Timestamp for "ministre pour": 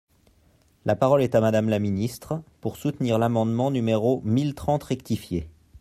1.77-2.75